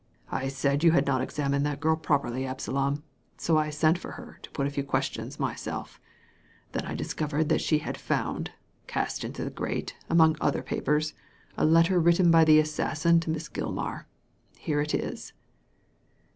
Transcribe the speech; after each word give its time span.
I 0.31 0.47
said 0.47 0.83
you 0.83 0.93
had 0.93 1.05
not 1.05 1.21
examined 1.21 1.63
that 1.67 1.79
girl 1.79 1.95
properly, 1.95 2.43
Absalom, 2.43 3.03
so 3.37 3.57
I 3.59 3.69
sent 3.69 3.99
for 3.99 4.13
her 4.13 4.39
to 4.41 4.49
put 4.49 4.65
a 4.65 4.71
few 4.71 4.83
questions 4.83 5.39
myself 5.39 6.01
Then 6.71 6.87
I 6.87 6.95
discovered 6.95 7.49
that 7.49 7.61
she 7.61 7.77
had 7.77 7.97
found, 7.99 8.49
cast 8.87 9.23
into 9.23 9.43
the 9.43 9.51
grate 9.51 9.95
among 10.09 10.37
other 10.41 10.63
papers, 10.63 11.13
a 11.55 11.65
letter 11.65 11.99
written 11.99 12.31
by 12.31 12.43
the 12.45 12.57
assassin 12.57 13.19
to 13.19 13.29
Miss 13.29 13.47
Gilmar. 13.47 14.07
Here 14.57 14.81
it 14.81 14.95
is." 14.95 15.33